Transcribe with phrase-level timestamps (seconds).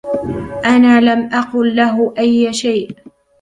[0.65, 2.87] أنا لم أقل لهُ أي شئ.